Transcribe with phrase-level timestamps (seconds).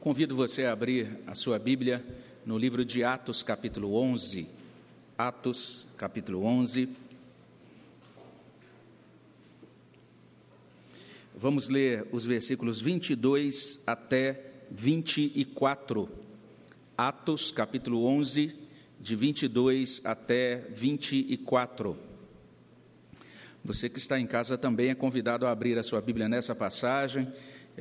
[0.00, 2.04] Convido você a abrir a sua Bíblia
[2.46, 4.46] no livro de Atos, capítulo 11.
[5.18, 6.88] Atos, capítulo 11.
[11.36, 14.40] Vamos ler os versículos 22 até
[14.70, 16.08] 24.
[16.96, 18.54] Atos, capítulo 11,
[19.00, 21.98] de 22 até 24.
[23.64, 27.26] Você que está em casa também é convidado a abrir a sua Bíblia nessa passagem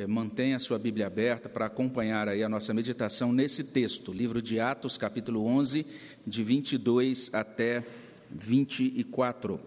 [0.05, 4.60] mantenha a sua Bíblia aberta para acompanhar aí a nossa meditação nesse texto, livro de
[4.60, 5.86] Atos, capítulo 11,
[6.25, 7.83] de 22 até
[8.29, 9.60] 24.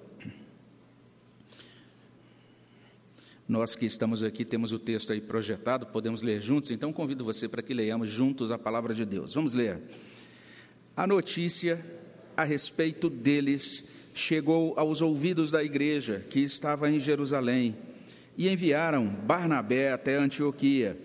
[3.49, 7.49] Nós que estamos aqui temos o texto aí projetado, podemos ler juntos, então convido você
[7.49, 9.35] para que leiamos juntos a palavra de Deus.
[9.35, 9.81] Vamos ler.
[10.97, 11.85] A notícia
[12.37, 17.90] a respeito deles chegou aos ouvidos da igreja que estava em Jerusalém
[18.41, 20.99] e enviaram Barnabé até Antioquia.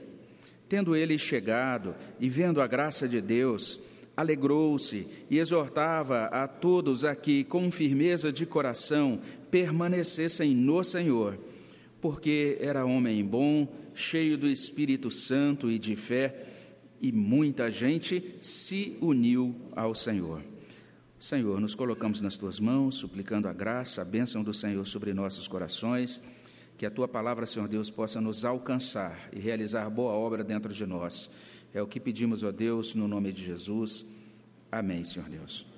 [0.70, 3.82] Tendo ele chegado e vendo a graça de Deus,
[4.16, 9.20] alegrou-se e exortava a todos a que, com firmeza de coração,
[9.52, 11.38] permanecessem no Senhor,
[12.00, 16.48] porque era homem bom, cheio do Espírito Santo e de fé,
[17.02, 20.42] e muita gente se uniu ao Senhor.
[21.20, 25.50] Senhor, nos colocamos nas tuas mãos, suplicando a graça, a bênção do Senhor sobre nossos
[25.50, 26.22] corações
[26.78, 30.86] que a tua palavra, Senhor Deus, possa nos alcançar e realizar boa obra dentro de
[30.86, 31.32] nós.
[31.74, 34.06] É o que pedimos, ó Deus, no nome de Jesus.
[34.72, 35.75] Amém, Senhor Deus.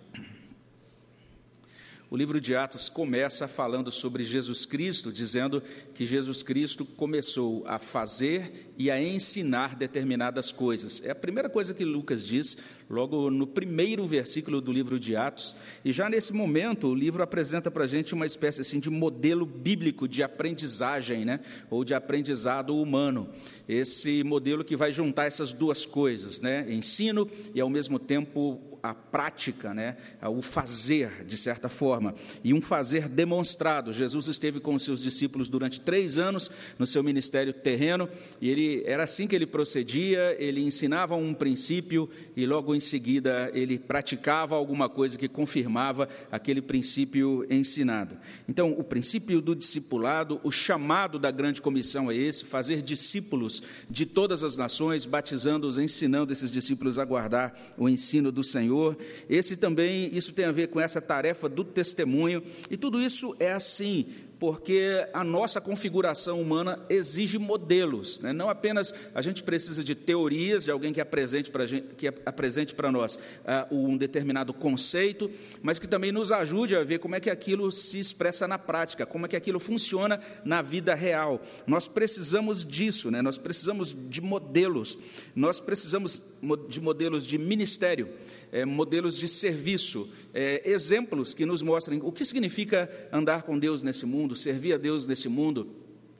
[2.10, 5.62] O livro de Atos começa falando sobre Jesus Cristo, dizendo
[5.94, 11.04] que Jesus Cristo começou a fazer e a ensinar determinadas coisas.
[11.04, 12.58] É a primeira coisa que Lucas diz,
[12.90, 15.54] logo no primeiro versículo do livro de Atos.
[15.84, 19.46] E já nesse momento, o livro apresenta para a gente uma espécie assim, de modelo
[19.46, 21.42] bíblico de aprendizagem, né?
[21.70, 23.28] ou de aprendizado humano.
[23.68, 26.66] Esse modelo que vai juntar essas duas coisas, né?
[26.70, 32.62] ensino e, ao mesmo tempo, a prática, né, o fazer, de certa forma, e um
[32.62, 33.94] fazer demonstrado.
[33.94, 38.10] Jesus esteve com os seus discípulos durante três anos no seu ministério terreno,
[38.42, 43.52] e ele era assim que ele procedia, ele ensinava um princípio e logo em seguida
[43.54, 48.18] ele praticava alguma coisa que confirmava aquele princípio ensinado.
[48.48, 54.06] Então, o princípio do discipulado, o chamado da grande comissão é esse: fazer discípulos de
[54.06, 58.98] todas as nações, batizando-os, ensinando esses discípulos a guardar o ensino do Senhor Senhor.
[59.30, 63.52] Esse também, isso tem a ver com essa tarefa do testemunho, e tudo isso é
[63.52, 64.06] assim,
[64.40, 68.32] porque a nossa configuração humana exige modelos, né?
[68.32, 72.92] não apenas a gente precisa de teorias, de alguém que apresente para, que apresente para
[72.92, 75.30] nós uh, um determinado conceito,
[75.62, 79.06] mas que também nos ajude a ver como é que aquilo se expressa na prática,
[79.06, 81.42] como é que aquilo funciona na vida real.
[81.66, 83.22] Nós precisamos disso, né?
[83.24, 84.98] nós precisamos de modelos,
[85.36, 86.22] nós precisamos
[86.70, 88.10] de modelos de ministério
[88.52, 93.84] é, modelos de serviço, é, exemplos que nos mostrem o que significa andar com Deus
[93.84, 95.68] nesse mundo, servir a Deus nesse mundo.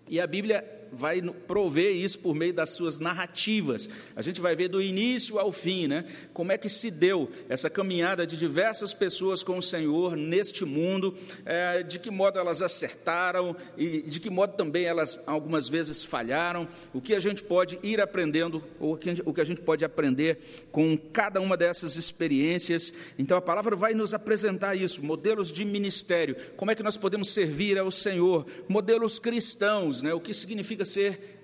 [0.10, 3.90] E a Bíblia vai prover isso por meio das suas narrativas.
[4.16, 6.06] A gente vai ver do início ao fim, né?
[6.34, 11.16] Como é que se deu essa caminhada de diversas pessoas com o Senhor neste mundo,
[11.46, 16.68] é, de que modo elas acertaram e de que modo também elas algumas vezes falharam.
[16.94, 20.40] O que a gente pode ir aprendendo, ou o que a gente pode aprender
[20.72, 22.94] com cada uma dessas experiências.
[23.18, 27.30] Então a palavra vai nos apresentar isso, modelos de ministério, como é que nós podemos
[27.30, 30.14] servir ao Senhor, modelos cristãos, né?
[30.14, 31.38] O que significa significa ser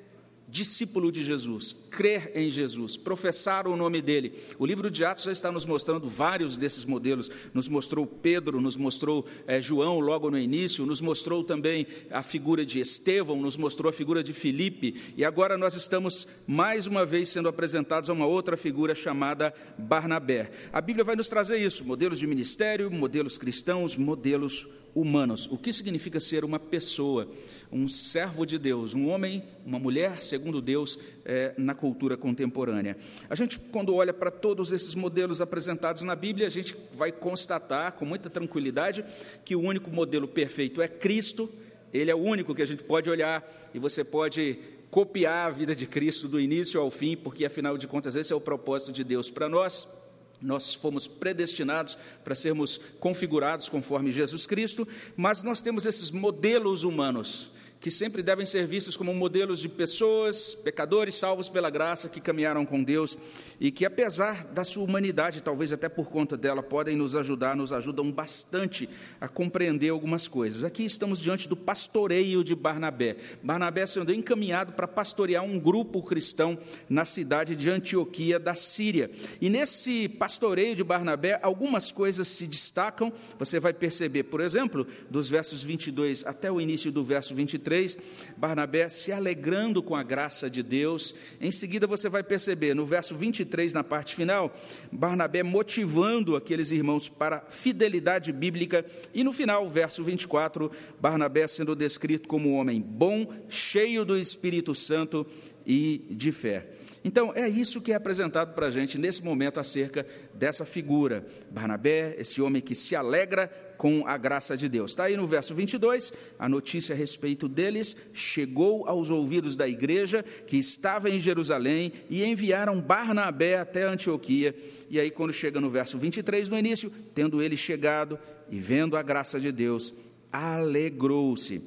[0.48, 4.34] discípulo de Jesus, crer em Jesus, professar o nome dele.
[4.60, 7.32] O livro de Atos já está nos mostrando vários desses modelos.
[7.56, 12.64] Nos mostrou Pedro, nos mostrou é, João logo no início, nos mostrou também a figura
[12.64, 17.30] de Estevão, nos mostrou a figura de Filipe, e agora nós estamos mais uma vez
[17.30, 20.52] sendo apresentados a uma outra figura chamada Barnabé.
[20.72, 25.48] A Bíblia vai nos trazer isso: modelos de ministério, modelos cristãos, modelos humanos.
[25.52, 27.28] O que significa ser uma pessoa?
[27.74, 32.96] um servo de Deus, um homem, uma mulher segundo Deus é, na cultura contemporânea.
[33.28, 37.94] A gente, quando olha para todos esses modelos apresentados na Bíblia, a gente vai constatar
[37.94, 39.04] com muita tranquilidade
[39.44, 41.52] que o único modelo perfeito é Cristo,
[41.92, 43.44] ele é o único que a gente pode olhar
[43.74, 44.60] e você pode
[44.92, 48.36] copiar a vida de Cristo do início ao fim, porque afinal de contas esse é
[48.36, 50.03] o propósito de Deus para nós.
[50.44, 57.53] Nós fomos predestinados para sermos configurados conforme Jesus Cristo, mas nós temos esses modelos humanos
[57.84, 62.66] que sempre devem ser vistos como modelos de pessoas, pecadores salvos pela graça, que caminharam
[62.66, 63.18] com Deus
[63.60, 67.74] e que, apesar da sua humanidade, talvez até por conta dela, podem nos ajudar, nos
[67.74, 68.88] ajudam bastante
[69.20, 70.64] a compreender algumas coisas.
[70.64, 73.18] Aqui estamos diante do pastoreio de Barnabé.
[73.44, 76.58] Barnabé sendo encaminhado para pastorear um grupo cristão
[76.88, 79.12] na cidade de Antioquia da Síria.
[79.42, 85.28] E nesse pastoreio de Barnabé, algumas coisas se destacam, você vai perceber, por exemplo, dos
[85.28, 87.98] versos 22 até o início do verso 23 23,
[88.38, 91.16] Barnabé se alegrando com a graça de Deus.
[91.42, 94.56] Em seguida, você vai perceber, no verso 23, na parte final,
[94.92, 98.86] Barnabé motivando aqueles irmãos para fidelidade bíblica.
[99.14, 104.76] E no final, verso 24, Barnabé sendo descrito como um homem bom, cheio do Espírito
[104.76, 105.26] Santo
[105.66, 106.68] e de fé.
[107.06, 111.26] Então, é isso que é apresentado para a gente nesse momento acerca dessa figura.
[111.52, 113.52] Barnabé, esse homem que se alegra
[113.84, 114.92] com a graça de Deus.
[114.92, 120.24] Está aí no verso 22, a notícia a respeito deles chegou aos ouvidos da igreja
[120.24, 124.56] que estava em Jerusalém e enviaram Barnabé até Antioquia.
[124.90, 128.18] E aí, quando chega no verso 23, no início, tendo ele chegado
[128.50, 129.94] e vendo a graça de Deus,
[130.32, 131.62] alegrou-se.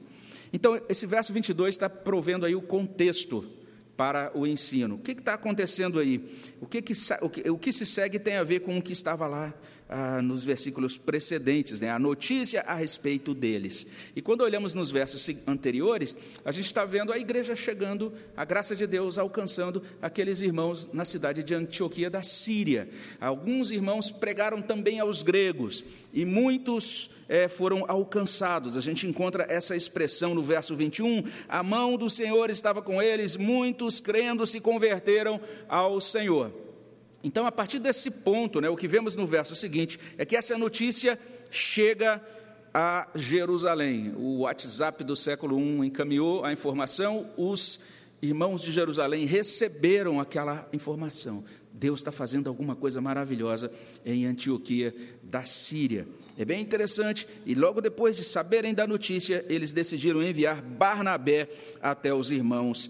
[0.54, 3.44] Então, esse verso 22 está provendo aí o contexto
[3.94, 4.94] para o ensino.
[4.94, 6.26] O que está acontecendo aí?
[6.62, 8.94] O que, que, o, que, o que se segue tem a ver com o que
[8.94, 9.52] estava lá
[9.88, 13.86] ah, nos versículos precedentes, né, a notícia a respeito deles.
[14.16, 18.74] E quando olhamos nos versos anteriores, a gente está vendo a igreja chegando, a graça
[18.74, 22.88] de Deus alcançando aqueles irmãos na cidade de Antioquia da Síria.
[23.20, 28.76] Alguns irmãos pregaram também aos gregos, e muitos é, foram alcançados.
[28.76, 33.36] A gente encontra essa expressão no verso 21, a mão do Senhor estava com eles,
[33.36, 36.65] muitos crendo se converteram ao Senhor.
[37.26, 40.56] Então, a partir desse ponto, né, o que vemos no verso seguinte é que essa
[40.56, 41.18] notícia
[41.50, 42.22] chega
[42.72, 44.14] a Jerusalém.
[44.16, 47.80] O WhatsApp do século I encaminhou a informação, os
[48.22, 51.42] irmãos de Jerusalém receberam aquela informação.
[51.72, 53.72] Deus está fazendo alguma coisa maravilhosa
[54.04, 56.06] em Antioquia da Síria.
[56.38, 61.48] É bem interessante, e logo depois de saberem da notícia, eles decidiram enviar Barnabé
[61.82, 62.88] até os irmãos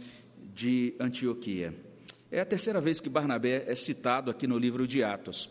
[0.55, 1.86] de Antioquia.
[2.31, 5.49] É a terceira vez que Barnabé é citado aqui no livro de Atos.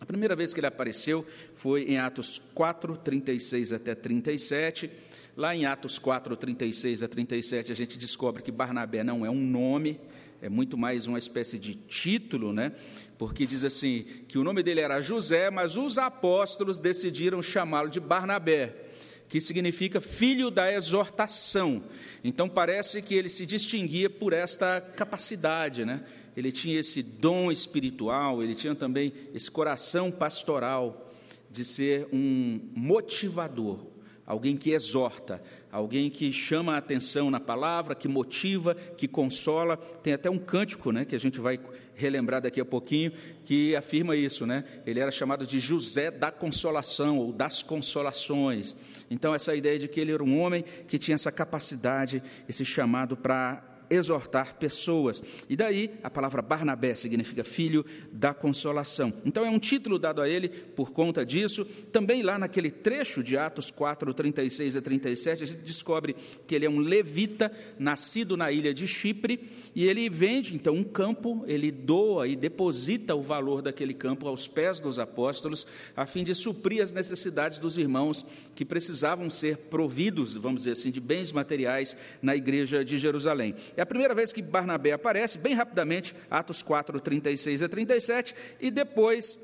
[0.00, 4.90] A primeira vez que ele apareceu foi em Atos 4, 36 até 37.
[5.36, 9.40] Lá em Atos 4, 36 a 37, a gente descobre que Barnabé não é um
[9.40, 10.00] nome,
[10.40, 12.72] é muito mais uma espécie de título, né?
[13.18, 18.00] Porque diz assim: que o nome dele era José, mas os apóstolos decidiram chamá-lo de
[18.00, 18.89] Barnabé
[19.30, 21.84] que significa filho da exortação.
[22.22, 26.04] Então parece que ele se distinguia por esta capacidade, né?
[26.36, 31.08] Ele tinha esse dom espiritual, ele tinha também esse coração pastoral
[31.48, 33.86] de ser um motivador,
[34.30, 35.42] alguém que exorta,
[35.72, 39.76] alguém que chama a atenção na palavra, que motiva, que consola.
[39.76, 41.58] Tem até um cântico, né, que a gente vai
[41.96, 43.12] relembrar daqui a pouquinho,
[43.44, 44.62] que afirma isso, né?
[44.86, 48.76] Ele era chamado de José da Consolação ou das Consolações.
[49.10, 53.16] Então, essa ideia de que ele era um homem que tinha essa capacidade, esse chamado
[53.16, 55.20] para exortar pessoas.
[55.48, 59.12] E daí a palavra Barnabé significa filho da consolação.
[59.24, 61.64] Então é um título dado a ele por conta disso.
[61.92, 66.14] Também lá naquele trecho de Atos 4, 36 a 37, a gente descobre
[66.46, 70.84] que ele é um levita, nascido na ilha de Chipre, e ele vende então um
[70.84, 75.66] campo, ele doa e deposita o valor daquele campo aos pés dos apóstolos,
[75.96, 80.90] a fim de suprir as necessidades dos irmãos que precisavam ser providos, vamos dizer assim,
[80.90, 83.54] de bens materiais na igreja de Jerusalém.
[83.80, 88.70] É a primeira vez que Barnabé aparece, bem rapidamente, Atos 4, 36 a 37, e
[88.70, 89.38] depois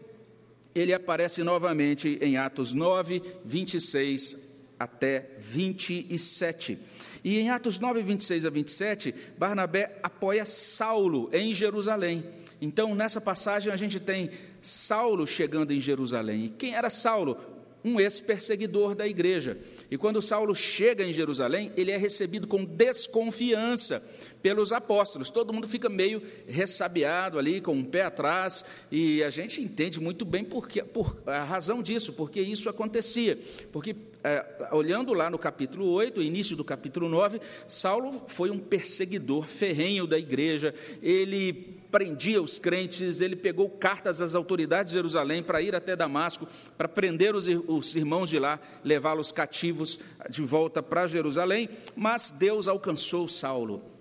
[0.75, 4.37] ele aparece novamente em Atos 9, 26
[4.78, 6.78] até 27.
[7.25, 12.23] E em Atos 9, 26 a 27, Barnabé apoia Saulo em Jerusalém.
[12.61, 16.45] Então, nessa passagem, a gente tem Saulo chegando em Jerusalém.
[16.45, 17.56] E quem era Saulo?
[17.87, 19.57] Um ex-perseguidor da igreja.
[19.88, 24.02] E quando Saulo chega em Jerusalém, ele é recebido com desconfiança
[24.47, 25.29] pelos apóstolos.
[25.29, 30.25] Todo mundo fica meio ressabiado ali, com um pé atrás, e a gente entende muito
[30.25, 33.37] bem porque, por a razão disso, porque isso acontecia.
[33.73, 39.49] Porque, é, olhando lá no capítulo 8, início do capítulo 9, Saulo foi um perseguidor
[39.49, 40.73] ferrenho da igreja,
[41.03, 46.47] ele prendia os crentes, ele pegou cartas às autoridades de Jerusalém para ir até Damasco,
[46.79, 49.99] para prender os, os irmãos de lá, levá-los cativos
[50.31, 53.96] de volta para Jerusalém, mas Deus alcançou Saulo.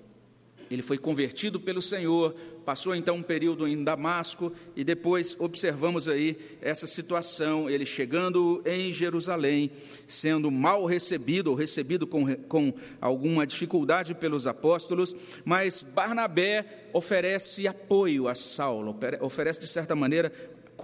[0.70, 6.38] Ele foi convertido pelo Senhor, passou então um período em Damasco e depois observamos aí
[6.62, 9.70] essa situação, ele chegando em Jerusalém,
[10.08, 18.28] sendo mal recebido ou recebido com, com alguma dificuldade pelos apóstolos, mas Barnabé oferece apoio
[18.28, 20.32] a Saulo, oferece de certa maneira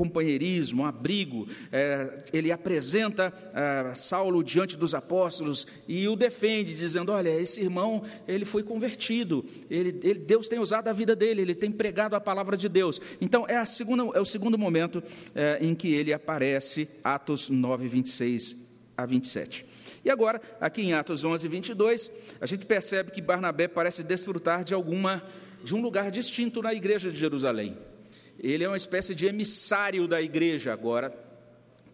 [0.01, 1.47] companheirismo, abrigo.
[1.71, 8.01] É, ele apresenta é, Saulo diante dos apóstolos e o defende, dizendo: Olha, esse irmão,
[8.27, 12.19] ele foi convertido, ele, ele, Deus tem usado a vida dele, ele tem pregado a
[12.19, 12.99] palavra de Deus.
[13.19, 15.03] Então, é, a segunda, é o segundo momento
[15.35, 18.57] é, em que ele aparece, Atos 9, 26
[18.97, 19.65] a 27.
[20.03, 24.73] E agora, aqui em Atos 11, 22, a gente percebe que Barnabé parece desfrutar de
[24.73, 25.23] alguma
[25.63, 27.77] de um lugar distinto na igreja de Jerusalém.
[28.41, 31.13] Ele é uma espécie de emissário da igreja agora.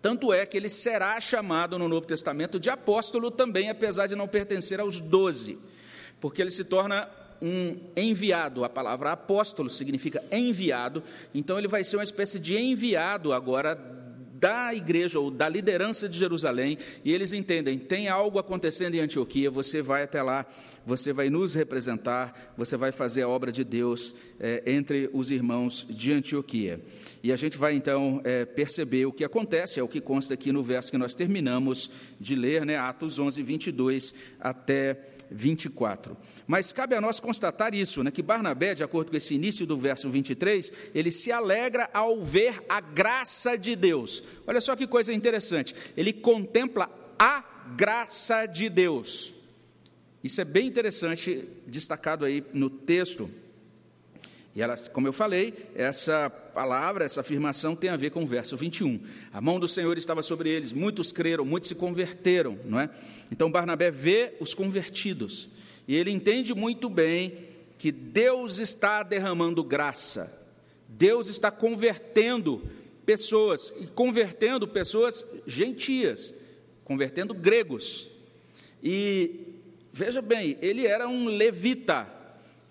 [0.01, 4.27] Tanto é que ele será chamado no Novo Testamento de apóstolo também, apesar de não
[4.27, 5.59] pertencer aos doze,
[6.21, 7.09] porque ele se torna
[7.41, 8.63] um enviado.
[8.63, 11.03] A palavra apóstolo significa enviado,
[11.35, 13.96] então ele vai ser uma espécie de enviado agora
[14.39, 19.50] da igreja ou da liderança de Jerusalém, e eles entendem: tem algo acontecendo em Antioquia,
[19.50, 20.46] você vai até lá,
[20.86, 25.86] você vai nos representar, você vai fazer a obra de Deus é, entre os irmãos
[25.89, 26.79] de Antioquia.
[27.24, 30.51] E a gente vai então é, perceber o que acontece, é o que consta aqui
[30.51, 31.89] no verso que nós terminamos
[32.20, 34.98] de ler, né, Atos 11, 22 até
[35.29, 36.15] 24.
[36.47, 39.77] Mas cabe a nós constatar isso, né, que Barnabé, de acordo com esse início do
[39.77, 44.23] verso 23, ele se alegra ao ver a graça de Deus.
[44.47, 45.75] Olha só que coisa interessante.
[45.97, 46.89] Ele contempla
[47.19, 47.43] a
[47.75, 49.33] graça de Deus.
[50.23, 53.29] Isso é bem interessante, destacado aí no texto.
[54.55, 58.55] E ela, como eu falei, essa palavra, essa afirmação tem a ver com o verso
[58.55, 58.99] 21.
[59.31, 62.89] A mão do Senhor estava sobre eles, muitos creram, muitos se converteram, não é?
[63.29, 65.49] Então Barnabé vê os convertidos
[65.88, 70.34] e ele entende muito bem que Deus está derramando graça.
[70.88, 72.62] Deus está convertendo
[73.06, 76.36] pessoas e convertendo pessoas gentias,
[76.84, 78.10] convertendo gregos.
[78.84, 79.46] E
[79.91, 82.08] veja bem, ele era um levita,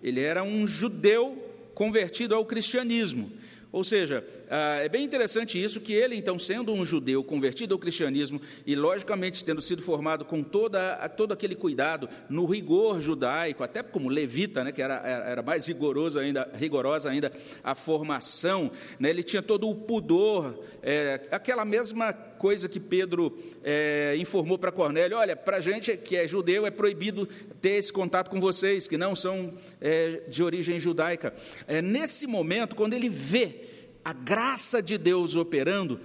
[0.03, 1.43] ele era um judeu
[1.73, 3.31] convertido ao cristianismo.
[3.71, 7.79] Ou seja, ah, é bem interessante isso, que ele, então, sendo um judeu convertido ao
[7.79, 13.83] cristianismo e, logicamente, tendo sido formado com toda, todo aquele cuidado no rigor judaico, até
[13.83, 17.31] como levita, né, que era, era mais rigoroso ainda, rigorosa ainda
[17.63, 24.15] a formação, né, ele tinha todo o pudor, é, aquela mesma coisa que Pedro é,
[24.17, 27.25] informou para Cornélio: olha, para a gente que é judeu é proibido
[27.61, 31.33] ter esse contato com vocês, que não são é, de origem judaica.
[31.67, 33.66] É, nesse momento, quando ele vê
[34.07, 35.99] a graça de Deus operando,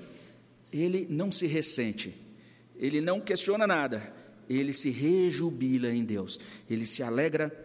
[0.72, 2.12] ele não se ressente,
[2.74, 4.12] ele não questiona nada,
[4.50, 7.56] ele se rejubila em Deus, ele se alegra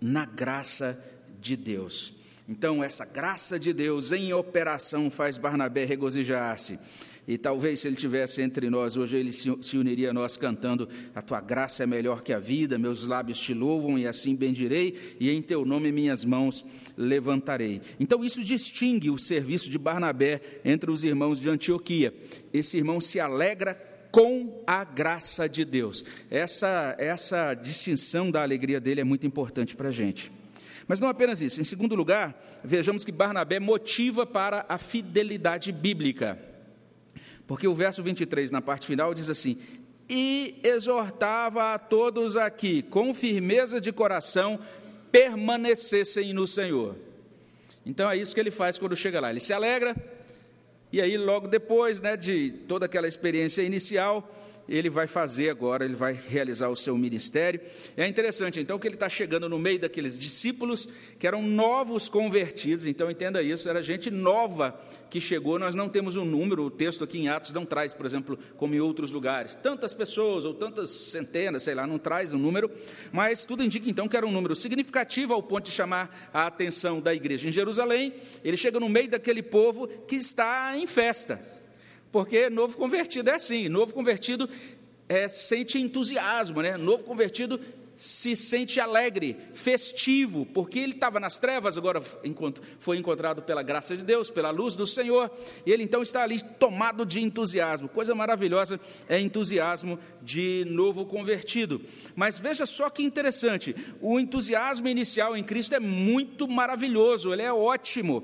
[0.00, 0.98] na graça
[1.38, 2.14] de Deus.
[2.48, 6.78] Então, essa graça de Deus em operação faz Barnabé regozijar-se.
[7.28, 11.20] E talvez se ele tivesse entre nós hoje, ele se uniria a nós cantando: A
[11.20, 15.30] tua graça é melhor que a vida, meus lábios te louvam e assim bendirei, e
[15.30, 16.64] em teu nome minhas mãos
[16.96, 17.82] levantarei.
[17.98, 22.14] Então isso distingue o serviço de Barnabé entre os irmãos de Antioquia.
[22.52, 23.74] Esse irmão se alegra
[24.12, 26.04] com a graça de Deus.
[26.30, 30.30] Essa, essa distinção da alegria dele é muito importante para a gente.
[30.88, 31.60] Mas não apenas isso.
[31.60, 36.38] Em segundo lugar, vejamos que Barnabé motiva para a fidelidade bíblica.
[37.46, 39.58] Porque o verso 23, na parte final, diz assim:
[40.08, 44.58] E exortava a todos aqui, com firmeza de coração,
[45.12, 46.96] permanecessem no Senhor.
[47.84, 49.30] Então é isso que ele faz quando chega lá.
[49.30, 49.94] Ele se alegra,
[50.92, 54.28] e aí, logo depois né, de toda aquela experiência inicial,
[54.68, 57.60] ele vai fazer agora, ele vai realizar o seu ministério.
[57.96, 62.86] É interessante, então, que ele está chegando no meio daqueles discípulos que eram novos convertidos,
[62.86, 67.04] então entenda isso, era gente nova que chegou, nós não temos um número, o texto
[67.04, 70.90] aqui em Atos não traz, por exemplo, como em outros lugares, tantas pessoas ou tantas
[70.90, 72.70] centenas, sei lá, não traz um número,
[73.12, 77.00] mas tudo indica então que era um número significativo ao ponto de chamar a atenção
[77.00, 78.14] da igreja em Jerusalém.
[78.44, 81.55] Ele chega no meio daquele povo que está em festa.
[82.10, 84.48] Porque novo convertido é assim, novo convertido
[85.08, 86.76] é, sente entusiasmo, né?
[86.76, 87.60] Novo convertido
[87.96, 92.02] se sente alegre, festivo, porque ele estava nas trevas, agora
[92.78, 95.30] foi encontrado pela graça de Deus, pela luz do Senhor,
[95.64, 97.88] e ele então está ali tomado de entusiasmo.
[97.88, 101.80] Coisa maravilhosa é entusiasmo de novo convertido.
[102.14, 107.52] Mas veja só que interessante: o entusiasmo inicial em Cristo é muito maravilhoso, ele é
[107.52, 108.22] ótimo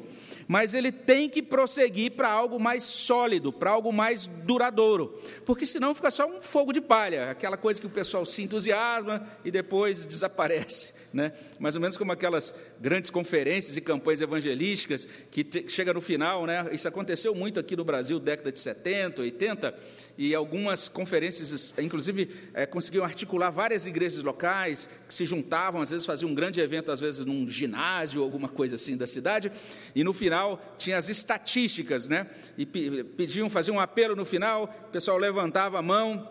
[0.48, 5.94] mas ele tem que prosseguir para algo mais sólido, para algo mais duradouro, porque senão
[5.94, 10.04] fica só um fogo de palha, aquela coisa que o pessoal se entusiasma e depois
[10.06, 11.01] desaparece.
[11.12, 11.32] Né?
[11.58, 16.46] mais ou menos como aquelas grandes conferências e campanhas evangelísticas que te, chega no final,
[16.46, 16.68] né?
[16.72, 19.74] isso aconteceu muito aqui no Brasil, década de 70, 80,
[20.16, 26.06] e algumas conferências, inclusive, é, conseguiam articular várias igrejas locais que se juntavam, às vezes
[26.06, 29.50] faziam um grande evento, às vezes num ginásio, alguma coisa assim da cidade,
[29.94, 32.26] e no final tinha as estatísticas, né?
[32.56, 36.28] e pediam, faziam um apelo no final, o pessoal levantava a mão,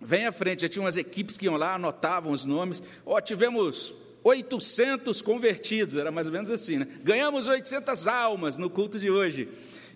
[0.00, 3.20] vem à frente, já tinha umas equipes que iam lá, anotavam os nomes, ó, oh,
[3.20, 6.88] tivemos 800 convertidos, era mais ou menos assim, né?
[7.02, 9.48] Ganhamos 800 almas no culto de hoje.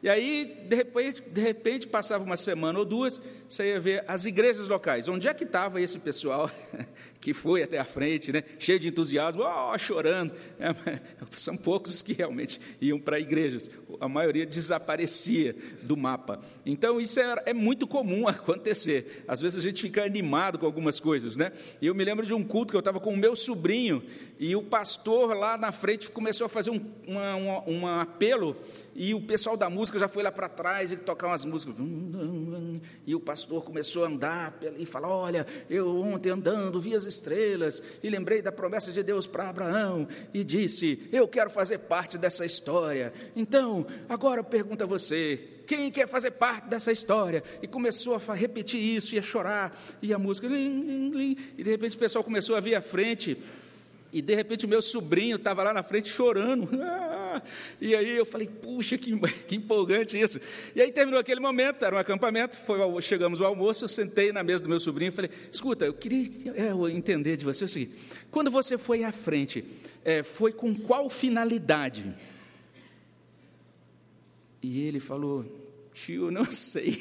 [0.03, 4.25] E aí, de repente, de repente, passava uma semana ou duas, você ia ver as
[4.25, 5.09] igrejas locais.
[5.09, 6.51] Onde é que estava esse pessoal
[7.21, 10.33] que foi até a frente, né, cheio de entusiasmo, oh, chorando?
[10.59, 11.01] É,
[11.33, 13.71] são poucos os que realmente iam para igrejas.
[14.01, 16.41] A maioria desaparecia do mapa.
[16.65, 19.25] Então, isso é, é muito comum acontecer.
[19.27, 21.37] Às vezes a gente fica animado com algumas coisas.
[21.37, 21.53] Né?
[21.81, 24.03] Eu me lembro de um culto que eu estava com o meu sobrinho,
[24.39, 28.57] e o pastor lá na frente começou a fazer um, uma, uma, um apelo
[28.99, 31.77] e o pessoal da música já foi lá para trás e tocar umas músicas.
[33.07, 37.83] E o pastor começou a andar e falar: Olha, eu ontem andando vi as estrelas
[38.03, 42.45] e lembrei da promessa de Deus para Abraão e disse: Eu quero fazer parte dessa
[42.45, 43.13] história.
[43.35, 47.43] Então, agora eu pergunto a você: quem quer fazer parte dessa história?
[47.61, 51.99] E começou a repetir isso, e a chorar, e a música, e de repente o
[51.99, 53.37] pessoal começou a vir à frente,
[54.13, 56.69] e de repente o meu sobrinho estava lá na frente chorando.
[57.81, 59.17] E aí eu falei, puxa, que,
[59.47, 60.41] que, empolgante isso.
[60.75, 64.43] E aí terminou aquele momento, era um acampamento, foi, chegamos ao almoço, eu sentei na
[64.43, 67.95] mesa do meu sobrinho e falei, escuta, eu queria é, entender de você o seguinte,
[68.31, 69.65] quando você foi à frente,
[70.05, 72.15] é, foi com qual finalidade?
[74.63, 75.45] E ele falou,
[75.93, 76.99] tio, não sei.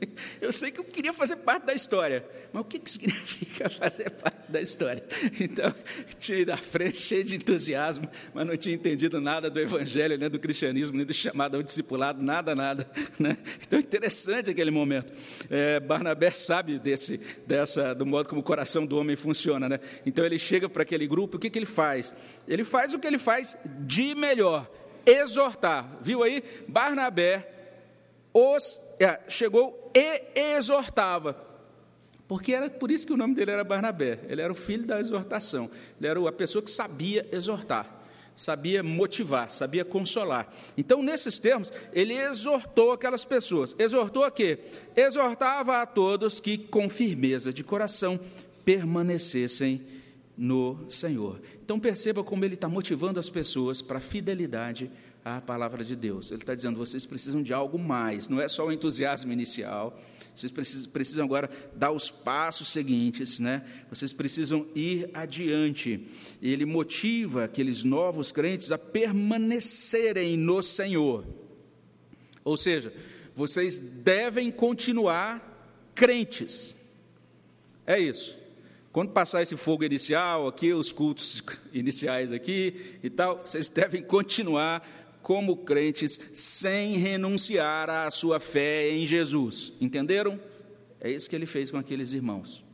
[0.40, 4.10] Eu sei que eu queria fazer parte da história, mas o que, que significa fazer
[4.10, 5.02] parte da história?
[5.40, 5.74] Então,
[6.18, 10.30] tinha ido à frente, cheio de entusiasmo, mas não tinha entendido nada do Evangelho, nem
[10.30, 12.88] do cristianismo, nem do chamado ao discipulado, nada, nada.
[13.18, 13.36] Né?
[13.66, 15.12] Então, interessante aquele momento.
[15.50, 19.68] É, Barnabé sabe desse, dessa, do modo como o coração do homem funciona.
[19.68, 19.80] Né?
[20.06, 22.14] Então, ele chega para aquele grupo, o que, que ele faz?
[22.46, 24.70] Ele faz o que ele faz de melhor,
[25.04, 25.98] exortar.
[26.00, 26.44] Viu aí?
[26.68, 27.48] Barnabé
[28.32, 31.48] os é, chegou e exortava.
[32.26, 34.18] Porque era por isso que o nome dele era Barnabé.
[34.28, 35.70] Ele era o filho da exortação.
[35.98, 37.90] Ele era a pessoa que sabia exortar,
[38.36, 40.46] sabia motivar, sabia consolar.
[40.76, 43.74] Então, nesses termos, ele exortou aquelas pessoas.
[43.78, 44.58] Exortou a quê?
[44.94, 48.20] Exortava a todos que, com firmeza de coração,
[48.62, 49.97] permanecessem
[50.38, 51.40] no Senhor.
[51.62, 54.90] Então, perceba como ele está motivando as pessoas para a fidelidade
[55.24, 56.30] a palavra de Deus.
[56.30, 60.00] Ele está dizendo: vocês precisam de algo mais, não é só o entusiasmo inicial.
[60.34, 60.52] Vocês
[60.86, 63.64] precisam agora dar os passos seguintes, né?
[63.90, 66.06] Vocês precisam ir adiante.
[66.40, 71.26] Ele motiva aqueles novos crentes a permanecerem no Senhor.
[72.44, 72.92] Ou seja,
[73.34, 76.76] vocês devem continuar crentes.
[77.84, 78.38] É isso.
[78.92, 84.82] Quando passar esse fogo inicial aqui, os cultos iniciais aqui e tal, vocês devem continuar
[85.22, 89.72] como crentes sem renunciar à sua fé em Jesus.
[89.80, 90.40] Entenderam?
[91.00, 92.64] É isso que ele fez com aqueles irmãos.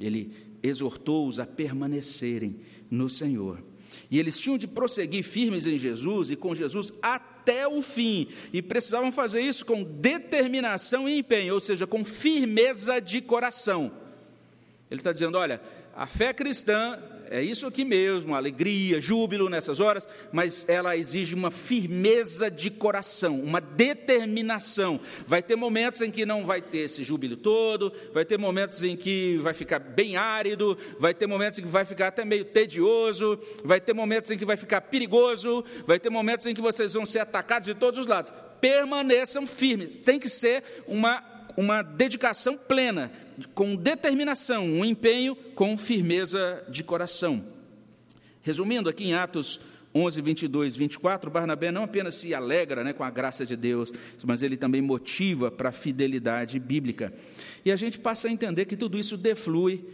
[0.00, 0.32] Ele
[0.62, 2.60] exortou-os a permanecerem
[2.90, 3.62] no Senhor.
[4.10, 8.28] E eles tinham de prosseguir firmes em Jesus e com Jesus até o fim.
[8.52, 13.99] E precisavam fazer isso com determinação e empenho, ou seja, com firmeza de coração.
[14.90, 15.60] Ele está dizendo: olha,
[15.94, 16.98] a fé cristã
[17.32, 23.40] é isso aqui mesmo, alegria, júbilo nessas horas, mas ela exige uma firmeza de coração,
[23.40, 25.00] uma determinação.
[25.28, 28.96] Vai ter momentos em que não vai ter esse júbilo todo, vai ter momentos em
[28.96, 33.38] que vai ficar bem árido, vai ter momentos em que vai ficar até meio tedioso,
[33.62, 37.06] vai ter momentos em que vai ficar perigoso, vai ter momentos em que vocês vão
[37.06, 38.32] ser atacados de todos os lados.
[38.60, 41.22] Permaneçam firmes, tem que ser uma,
[41.56, 43.12] uma dedicação plena,
[43.48, 47.44] com determinação, um empenho com firmeza de coração.
[48.42, 49.60] Resumindo aqui em Atos
[49.94, 53.92] 11, 22, 24, Barnabé não apenas se alegra né, com a graça de Deus,
[54.24, 57.12] mas ele também motiva para a fidelidade bíblica.
[57.64, 59.84] E a gente passa a entender que tudo isso deflui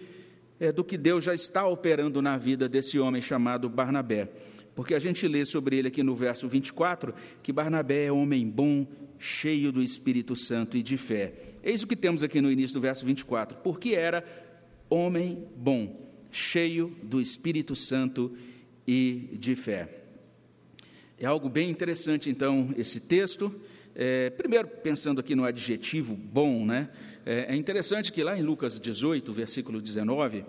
[0.61, 4.29] é, do que Deus já está operando na vida desse homem chamado Barnabé.
[4.75, 8.87] Porque a gente lê sobre ele aqui no verso 24 que Barnabé é homem bom,
[9.19, 11.33] cheio do Espírito Santo e de fé.
[11.63, 13.59] Eis o que temos aqui no início do verso 24.
[13.59, 14.25] Porque era
[14.89, 18.37] homem bom, cheio do Espírito Santo
[18.87, 19.89] e de fé.
[21.19, 23.55] É algo bem interessante, então, esse texto.
[23.95, 26.91] É, primeiro, pensando aqui no adjetivo bom, né?
[27.25, 30.45] É, é interessante que lá em Lucas 18, versículo 19,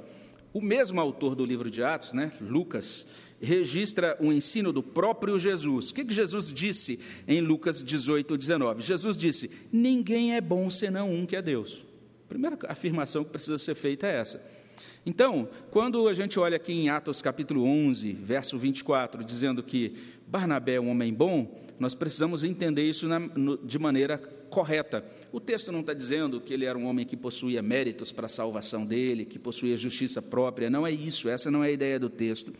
[0.53, 3.08] O mesmo autor do livro de Atos, né, Lucas,
[3.41, 5.89] registra o ensino do próprio Jesus.
[5.89, 8.82] O que, Jesus disse em Lucas 18, 19?
[8.82, 11.86] Jesus disse: Ninguém é bom senão um que é Deus.
[12.26, 14.58] A primeira afirmação que precisa ser feita é essa.
[15.06, 19.93] Então, quando a gente olha aqui em Atos capítulo 11, verso 24, dizendo que
[20.28, 25.06] Barnabé é um homem bom, nós precisamos entender isso na, no, de maneira correta.
[25.32, 28.30] O texto não está dizendo que ele era um homem que possuía méritos para a
[28.30, 32.10] salvação dele, que possuía justiça própria, não é isso, essa não é a ideia do
[32.10, 32.54] texto.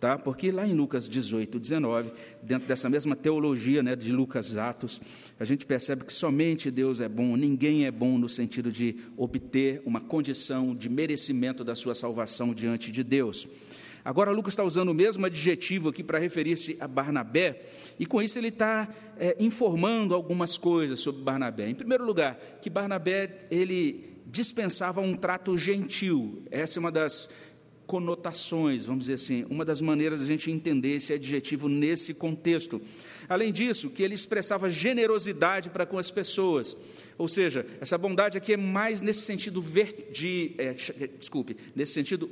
[0.00, 0.16] Tá?
[0.16, 5.00] Porque lá em Lucas 18, 19, dentro dessa mesma teologia né, de Lucas Atos,
[5.40, 9.82] a gente percebe que somente Deus é bom, ninguém é bom no sentido de obter
[9.84, 13.48] uma condição de merecimento da sua salvação diante de Deus.
[14.04, 17.60] Agora, Lucas está usando o mesmo adjetivo aqui para referir-se a Barnabé,
[17.98, 21.68] e com isso ele está é, informando algumas coisas sobre Barnabé.
[21.68, 26.42] Em primeiro lugar, que Barnabé ele dispensava um trato gentil.
[26.50, 27.28] Essa é uma das
[27.88, 32.80] conotações, vamos dizer assim, uma das maneiras de a gente entender esse adjetivo nesse contexto.
[33.26, 36.76] Além disso, que ele expressava generosidade para com as pessoas.
[37.16, 40.74] Ou seja, essa bondade aqui é mais nesse sentido ver, de, é,
[41.18, 42.30] desculpe, nesse sentido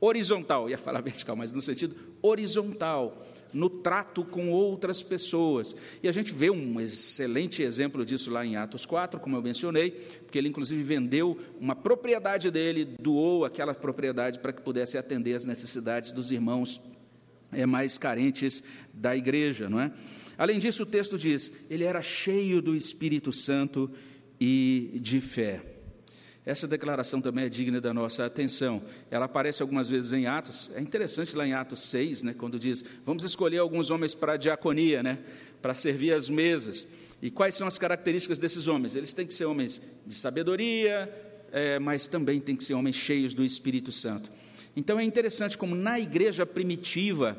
[0.00, 5.74] horizontal, ia falar vertical, mas no sentido horizontal no trato com outras pessoas.
[6.02, 9.90] E a gente vê um excelente exemplo disso lá em Atos 4, como eu mencionei,
[9.90, 15.44] porque ele inclusive vendeu uma propriedade dele, doou aquela propriedade para que pudesse atender as
[15.44, 16.80] necessidades dos irmãos
[17.52, 19.92] é, mais carentes da igreja, não é?
[20.36, 23.90] Além disso, o texto diz: ele era cheio do Espírito Santo
[24.40, 25.77] e de fé.
[26.48, 28.80] Essa declaração também é digna da nossa atenção.
[29.10, 30.70] Ela aparece algumas vezes em Atos.
[30.74, 34.36] É interessante lá em Atos 6, né, quando diz: Vamos escolher alguns homens para a
[34.38, 35.18] diaconia, né,
[35.60, 36.86] para servir as mesas.
[37.20, 38.96] E quais são as características desses homens?
[38.96, 41.12] Eles têm que ser homens de sabedoria,
[41.52, 44.32] é, mas também têm que ser homens cheios do Espírito Santo.
[44.74, 47.36] Então é interessante como na igreja primitiva,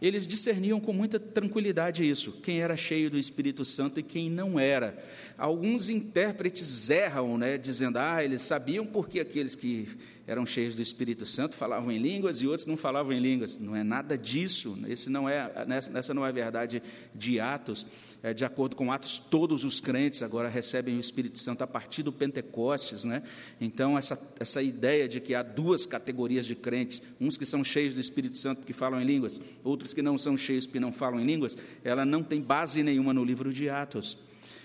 [0.00, 4.58] eles discerniam com muita tranquilidade isso, quem era cheio do Espírito Santo e quem não
[4.58, 5.02] era.
[5.38, 9.88] Alguns intérpretes erram, né, dizendo, ah, eles sabiam porque aqueles que
[10.26, 13.56] eram cheios do Espírito Santo falavam em línguas e outros não falavam em línguas.
[13.56, 16.82] Não é nada disso, esse não é, nessa não é a verdade
[17.14, 17.86] de Atos.
[18.22, 22.02] É, de acordo com Atos, todos os crentes agora recebem o Espírito Santo a partir
[22.02, 23.04] do Pentecostes.
[23.04, 23.22] Né?
[23.60, 27.94] Então, essa, essa ideia de que há duas categorias de crentes, uns que são cheios
[27.94, 31.20] do Espírito Santo que falam em línguas, outros que não são cheios que não falam
[31.20, 34.18] em línguas, ela não tem base nenhuma no livro de Atos.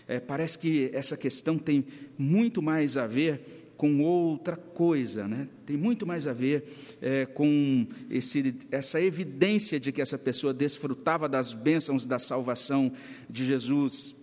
[0.07, 1.85] É, parece que essa questão tem
[2.17, 5.47] muito mais a ver com outra coisa, né?
[5.65, 6.65] tem muito mais a ver
[7.01, 12.91] é, com esse, essa evidência de que essa pessoa desfrutava das bênçãos da salvação
[13.27, 14.13] de Jesus,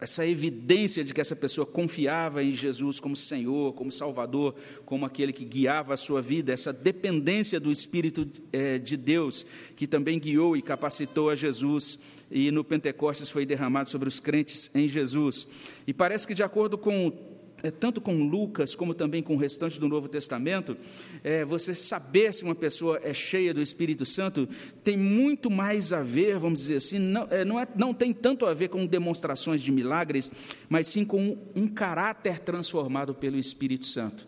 [0.00, 4.54] essa evidência de que essa pessoa confiava em Jesus como Senhor, como Salvador,
[4.86, 9.44] como aquele que guiava a sua vida, essa dependência do Espírito é, de Deus,
[9.76, 11.98] que também guiou e capacitou a Jesus,
[12.30, 15.46] e no Pentecostes foi derramado sobre os crentes em Jesus.
[15.86, 17.35] E parece que, de acordo com
[17.70, 20.76] tanto com Lucas como também com o restante do Novo Testamento,
[21.24, 24.48] é, você saber se uma pessoa é cheia do Espírito Santo
[24.84, 28.46] tem muito mais a ver, vamos dizer assim, não, é, não, é, não tem tanto
[28.46, 30.32] a ver com demonstrações de milagres,
[30.68, 34.26] mas sim com um, um caráter transformado pelo Espírito Santo.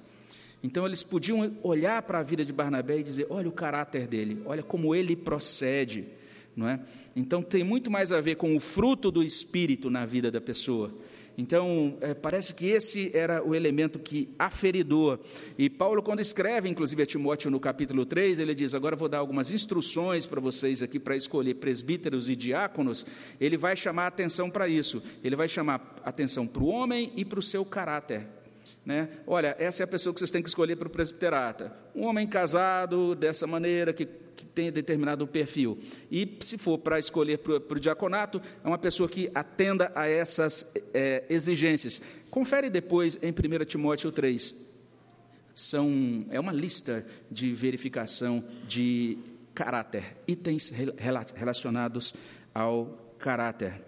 [0.62, 4.42] Então eles podiam olhar para a vida de Barnabé e dizer: olha o caráter dele,
[4.44, 6.06] olha como ele procede.
[6.56, 6.80] Não é?
[7.14, 10.92] Então tem muito mais a ver com o fruto do Espírito na vida da pessoa
[11.40, 15.20] então, é, parece que esse era o elemento que aferidor.
[15.56, 19.18] E Paulo, quando escreve, inclusive a Timóteo no capítulo 3, ele diz: Agora vou dar
[19.18, 23.06] algumas instruções para vocês aqui para escolher presbíteros e diáconos.
[23.40, 25.00] Ele vai chamar atenção para isso.
[25.22, 28.26] Ele vai chamar atenção para o homem e para o seu caráter.
[28.88, 29.06] Né?
[29.26, 31.76] Olha, essa é a pessoa que vocês têm que escolher para o presbiterata.
[31.94, 35.78] Um homem casado, dessa maneira, que, que tem determinado perfil.
[36.10, 40.72] E, se for para escolher para o diaconato, é uma pessoa que atenda a essas
[40.94, 42.00] é, exigências.
[42.30, 44.54] Confere depois em 1 Timóteo 3.
[45.54, 49.18] São, é uma lista de verificação de
[49.54, 50.72] caráter, itens
[51.36, 52.14] relacionados
[52.54, 53.87] ao caráter.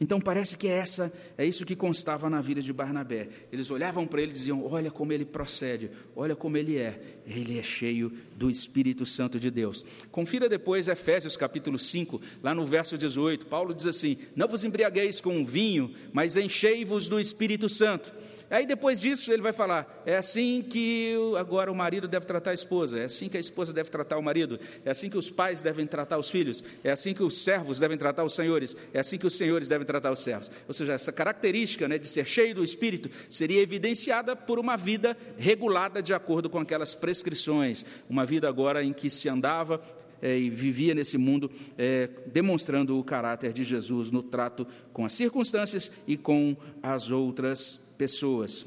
[0.00, 3.28] Então parece que essa é isso que constava na vida de Barnabé.
[3.52, 7.00] Eles olhavam para ele e diziam: "Olha como ele procede, olha como ele é.
[7.26, 9.84] Ele é cheio do Espírito Santo de Deus".
[10.10, 13.46] Confira depois Efésios capítulo 5, lá no verso 18.
[13.46, 18.12] Paulo diz assim: "Não vos embriagueis com vinho, mas enchei-vos do Espírito Santo".
[18.52, 22.54] Aí depois disso ele vai falar: é assim que agora o marido deve tratar a
[22.54, 25.62] esposa, é assim que a esposa deve tratar o marido, é assim que os pais
[25.62, 29.16] devem tratar os filhos, é assim que os servos devem tratar os senhores, é assim
[29.16, 30.50] que os senhores devem tratar os servos.
[30.68, 35.16] Ou seja, essa característica né, de ser cheio do Espírito seria evidenciada por uma vida
[35.38, 39.80] regulada de acordo com aquelas prescrições, uma vida agora em que se andava
[40.20, 45.14] é, e vivia nesse mundo, é, demonstrando o caráter de Jesus no trato com as
[45.14, 48.66] circunstâncias e com as outras pessoas.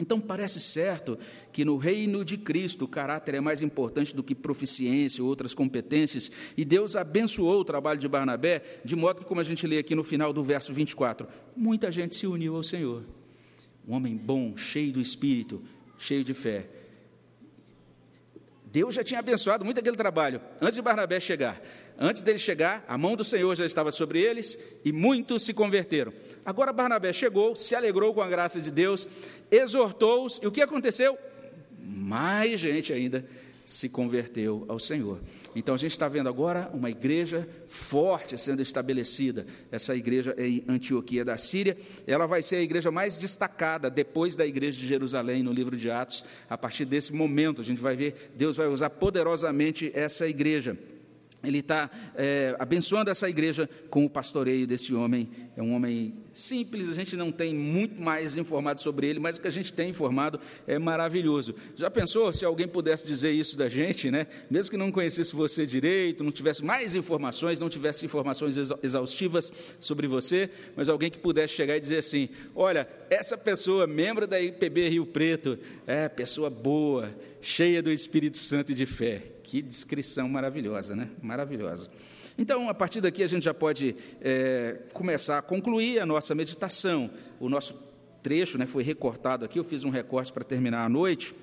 [0.00, 1.18] Então parece certo
[1.52, 5.52] que no reino de Cristo o caráter é mais importante do que proficiência ou outras
[5.52, 9.78] competências, e Deus abençoou o trabalho de Barnabé, de modo que, como a gente lê
[9.78, 13.04] aqui no final do verso 24, muita gente se uniu ao Senhor.
[13.86, 15.62] Um homem bom, cheio do espírito,
[15.98, 16.66] cheio de fé.
[18.72, 21.60] Deus já tinha abençoado muito aquele trabalho antes de Barnabé chegar.
[22.02, 26.10] Antes dele chegar, a mão do Senhor já estava sobre eles e muitos se converteram.
[26.46, 29.06] Agora Barnabé chegou, se alegrou com a graça de Deus,
[29.50, 31.18] exortou-os, e o que aconteceu?
[31.78, 33.22] Mais gente ainda
[33.66, 35.20] se converteu ao Senhor.
[35.54, 39.46] Então a gente está vendo agora uma igreja forte sendo estabelecida.
[39.70, 44.34] Essa igreja é em Antioquia da Síria, ela vai ser a igreja mais destacada depois
[44.34, 46.24] da igreja de Jerusalém no livro de Atos.
[46.48, 50.78] A partir desse momento, a gente vai ver Deus vai usar poderosamente essa igreja
[51.42, 55.28] ele está é, abençoando essa igreja com o pastoreio desse homem.
[55.60, 59.42] É um homem simples, a gente não tem muito mais informado sobre ele, mas o
[59.42, 61.54] que a gente tem informado é maravilhoso.
[61.76, 64.26] Já pensou se alguém pudesse dizer isso da gente, né?
[64.50, 70.06] Mesmo que não conhecesse você direito, não tivesse mais informações, não tivesse informações exaustivas sobre
[70.06, 74.88] você, mas alguém que pudesse chegar e dizer assim: olha, essa pessoa, membro da IPB
[74.88, 79.24] Rio Preto, é pessoa boa, cheia do Espírito Santo e de fé.
[79.42, 81.10] Que descrição maravilhosa, né?
[81.20, 81.90] Maravilhosa.
[82.38, 87.10] Então, a partir daqui, a gente já pode é, começar a concluir a nossa meditação.
[87.38, 87.74] O nosso
[88.22, 91.34] trecho né, foi recortado aqui, eu fiz um recorte para terminar a noite.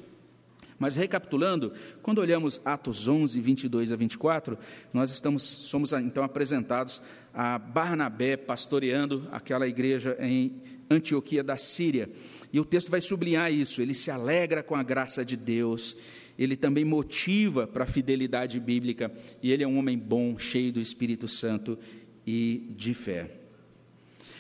[0.80, 1.74] Mas recapitulando,
[2.04, 4.58] quando olhamos Atos 11, 22 a 24,
[4.94, 7.02] nós estamos, somos então apresentados
[7.34, 12.10] a Barnabé pastoreando aquela igreja em Antioquia da Síria.
[12.54, 15.98] E o texto vai sublinhar isso, ele se alegra com a graça de Deus,
[16.38, 20.80] ele também motiva para a fidelidade bíblica, e ele é um homem bom, cheio do
[20.80, 21.78] Espírito Santo
[22.26, 23.32] e de fé.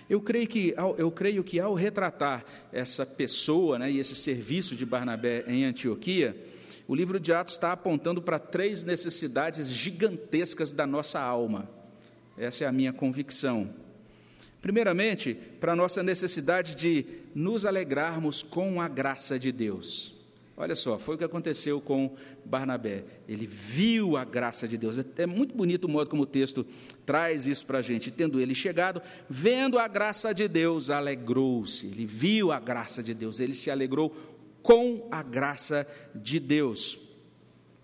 [0.09, 4.85] Eu creio que, eu creio que ao retratar essa pessoa né, e esse serviço de
[4.85, 6.35] Barnabé em Antioquia,
[6.87, 11.69] o livro de Atos está apontando para três necessidades gigantescas da nossa alma.
[12.37, 13.73] Essa é a minha convicção.
[14.61, 17.05] Primeiramente, para a nossa necessidade de
[17.35, 20.16] nos alegrarmos com a graça de Deus.
[20.59, 23.03] Olha só, foi o que aconteceu com Barnabé.
[23.27, 24.97] Ele viu a graça de Deus.
[25.15, 26.65] É muito bonito o modo como o texto
[27.05, 28.09] traz isso para a gente.
[28.09, 31.85] Tendo ele chegado, vendo a graça de Deus, alegrou-se.
[31.85, 34.11] Ele viu a graça de Deus, ele se alegrou
[34.63, 36.97] com a graça de Deus.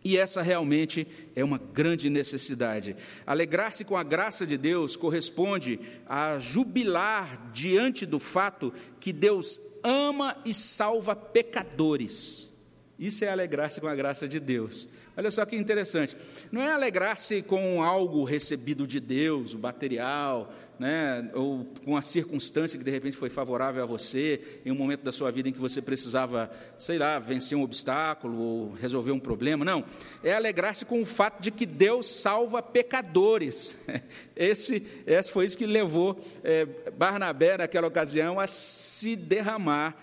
[0.03, 2.97] E essa realmente é uma grande necessidade.
[3.23, 10.35] Alegrar-se com a graça de Deus corresponde a jubilar diante do fato que Deus ama
[10.43, 12.52] e salva pecadores.
[12.97, 14.87] Isso é alegrar-se com a graça de Deus.
[15.15, 16.17] Olha só que interessante.
[16.51, 22.79] Não é alegrar-se com algo recebido de Deus, o material, né, ou com a circunstância
[22.79, 25.59] que de repente foi favorável a você, em um momento da sua vida em que
[25.59, 29.63] você precisava, sei lá, vencer um obstáculo ou resolver um problema.
[29.63, 29.85] Não.
[30.23, 33.77] É alegrar-se com o fato de que Deus salva pecadores.
[34.35, 36.65] Esse, esse foi isso que levou é,
[36.97, 39.95] Barnabé, naquela ocasião, a se derramar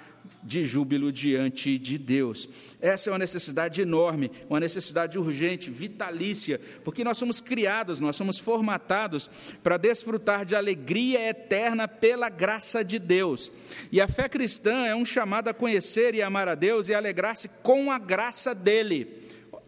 [0.42, 2.48] de júbilo diante de Deus.
[2.80, 8.38] Essa é uma necessidade enorme, uma necessidade urgente, vitalícia, porque nós somos criados, nós somos
[8.38, 9.28] formatados
[9.62, 13.52] para desfrutar de alegria eterna pela graça de Deus.
[13.92, 17.48] E a fé cristã é um chamado a conhecer e amar a Deus e alegrar-se
[17.62, 19.08] com a graça dele.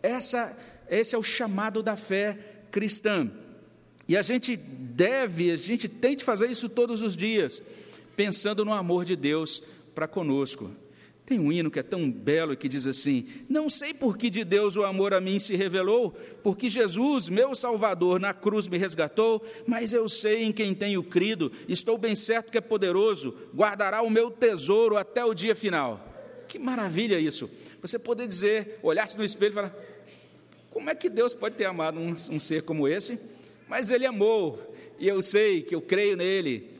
[0.02, 0.56] Essa,
[0.88, 2.38] esse é o chamado da fé
[2.70, 3.30] cristã.
[4.08, 7.62] E a gente deve, a gente tem de fazer isso todos os dias,
[8.16, 9.62] pensando no amor de Deus
[9.94, 10.70] para conosco.
[11.24, 14.44] Tem um hino que é tão belo que diz assim: Não sei por que de
[14.44, 16.10] Deus o amor a mim se revelou,
[16.42, 21.52] porque Jesus, meu Salvador, na cruz me resgatou, mas eu sei em quem tenho crido,
[21.68, 26.08] estou bem certo que é poderoso, guardará o meu tesouro até o dia final.
[26.48, 27.48] Que maravilha isso!
[27.80, 29.76] Você poder dizer, olhar-se no espelho e falar:
[30.70, 33.18] Como é que Deus pode ter amado um, um ser como esse?
[33.68, 34.60] Mas Ele amou,
[34.98, 36.71] e eu sei que eu creio nele,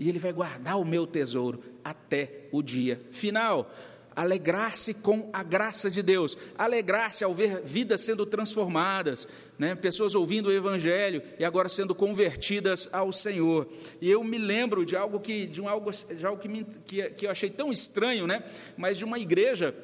[0.00, 3.70] e Ele vai guardar o meu tesouro até o dia final.
[4.16, 9.74] alegrar-se com a graça de Deus, alegrar-se ao ver vidas sendo transformadas, né?
[9.74, 13.68] pessoas ouvindo o Evangelho e agora sendo convertidas ao Senhor.
[14.00, 17.08] E eu me lembro de algo que, de um algo, de algo que, me, que,
[17.10, 18.42] que eu achei tão estranho, né?
[18.76, 19.74] mas de uma igreja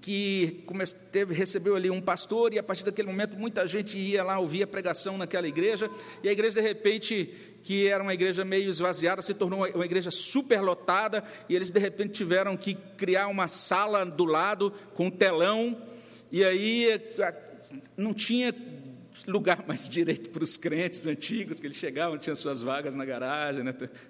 [0.00, 0.64] que
[1.12, 4.64] teve, recebeu ali um pastor, e a partir daquele momento muita gente ia lá ouvir
[4.64, 5.90] a pregação naquela igreja,
[6.22, 10.10] e a igreja de repente, que era uma igreja meio esvaziada, se tornou uma igreja
[10.10, 15.80] superlotada, e eles de repente tiveram que criar uma sala do lado com telão,
[16.30, 17.00] e aí
[17.96, 18.52] não tinha
[19.26, 23.62] lugar mais direito para os crentes antigos, que eles chegavam, tinham suas vagas na garagem,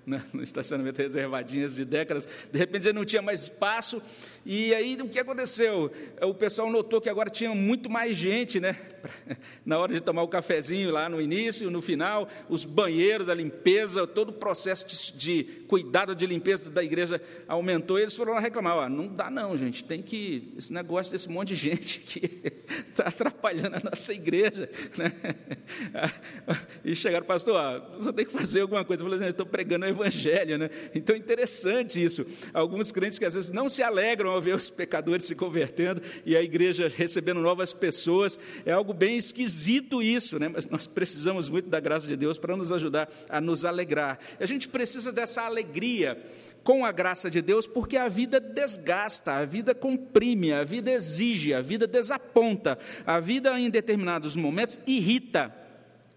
[0.07, 4.03] né, no estacionamento reservadinhas de décadas, de repente já não tinha mais espaço,
[4.45, 5.91] e aí o que aconteceu?
[6.21, 8.77] O pessoal notou que agora tinha muito mais gente, né?
[9.65, 14.07] Na hora de tomar o cafezinho lá no início, no final, os banheiros, a limpeza,
[14.07, 17.99] todo o processo de, cuidado de limpeza da igreja aumentou.
[17.99, 21.29] E eles foram lá reclamar: ó, não dá não, gente, tem que esse negócio desse
[21.29, 22.53] monte de gente que
[22.91, 25.13] está atrapalhando a nossa igreja, né?
[26.85, 29.03] E chegaram, pastor, ó, só tem que fazer alguma coisa.
[29.03, 30.69] Eu falei, assim, estou pregando o evangelho, né?
[30.95, 32.27] Então é interessante isso.
[32.53, 36.37] Alguns crentes que às vezes não se alegram ao ver os pecadores se convertendo e
[36.37, 38.39] a igreja recebendo novas pessoas.
[38.67, 40.49] É algo bem esquisito isso, né?
[40.49, 44.19] mas nós precisamos muito da graça de Deus para nos ajudar a nos alegrar.
[44.39, 46.23] A gente precisa dessa alegria
[46.63, 51.55] com a graça de Deus, porque a vida desgasta, a vida comprime, a vida exige,
[51.55, 55.62] a vida desaponta, a vida em determinados momentos irrita.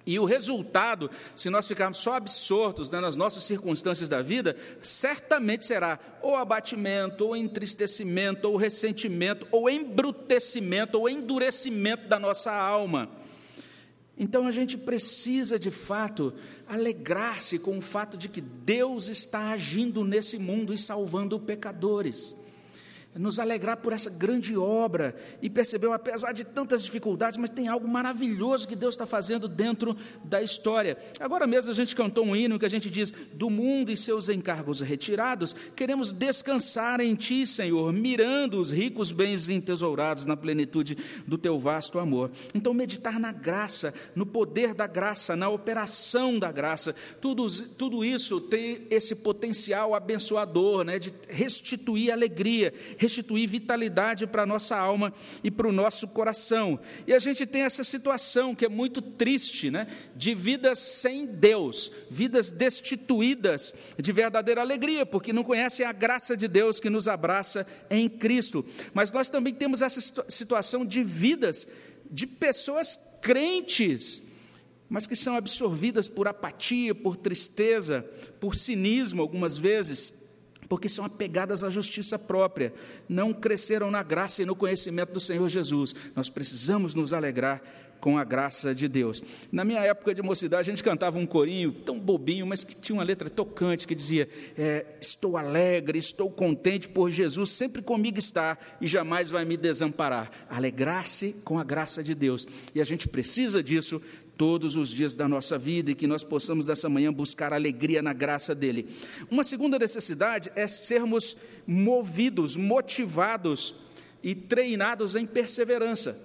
[0.06, 5.66] E o resultado, se nós ficarmos só absortos né, nas nossas circunstâncias da vida, certamente
[5.66, 13.10] será ou abatimento, ou entristecimento, ou ressentimento, ou embrutecimento, ou endurecimento da nossa alma.
[14.18, 16.34] Então a gente precisa, de fato,
[16.68, 22.36] alegrar-se com o fato de que Deus está agindo nesse mundo e salvando pecadores
[23.18, 27.88] nos alegrar por essa grande obra e percebeu, apesar de tantas dificuldades, mas tem algo
[27.88, 30.98] maravilhoso que Deus está fazendo dentro da história.
[31.20, 34.28] Agora mesmo a gente cantou um hino que a gente diz: Do mundo e seus
[34.28, 41.38] encargos retirados, queremos descansar em Ti, Senhor, mirando os ricos bens entesourados na plenitude do
[41.38, 42.32] Teu vasto amor.
[42.54, 48.42] Então, meditar na graça, no poder da graça, na operação da graça, tudo, tudo isso
[48.42, 52.74] tem esse potencial abençoador, né, de restituir alegria
[53.06, 55.14] restituir vitalidade para a nossa alma
[55.44, 56.80] e para o nosso coração.
[57.06, 59.88] E a gente tem essa situação que é muito triste, né?
[60.16, 66.48] de vidas sem Deus, vidas destituídas de verdadeira alegria, porque não conhecem a graça de
[66.48, 68.66] Deus que nos abraça em Cristo.
[68.94, 71.68] Mas nós também temos essa situação de vidas
[72.10, 74.24] de pessoas crentes,
[74.90, 78.04] mas que são absorvidas por apatia, por tristeza,
[78.40, 80.25] por cinismo, algumas vezes,
[80.68, 82.74] porque são apegadas à justiça própria,
[83.08, 85.96] não cresceram na graça e no conhecimento do Senhor Jesus.
[86.16, 87.62] Nós precisamos nos alegrar
[88.06, 89.24] com a graça de Deus.
[89.52, 92.96] Na minha época de mocidade, a gente cantava um corinho tão bobinho, mas que tinha
[92.96, 98.60] uma letra tocante que dizia: é, Estou alegre, estou contente, por Jesus sempre comigo está
[98.80, 100.30] e jamais vai me desamparar.
[100.48, 102.46] Alegrar-se com a graça de Deus.
[102.76, 104.00] E a gente precisa disso
[104.38, 108.14] todos os dias da nossa vida e que nós possamos nessa manhã buscar alegria na
[108.14, 108.88] graça dele.
[109.30, 113.76] Uma segunda necessidade é sermos movidos, motivados
[114.22, 116.20] e treinados em perseverança.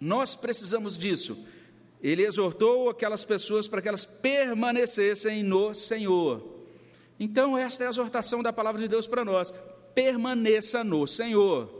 [0.00, 1.38] Nós precisamos disso.
[2.02, 6.42] Ele exortou aquelas pessoas para que elas permanecessem no Senhor.
[7.18, 9.52] Então, esta é a exortação da palavra de Deus para nós:
[9.94, 11.77] permaneça no Senhor.